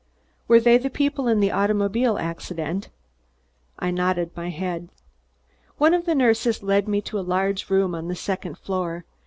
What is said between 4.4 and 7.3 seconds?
head. One of the nurses led me to a